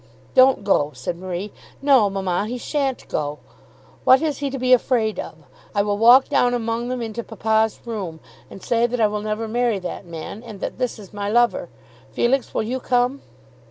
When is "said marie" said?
0.95-1.53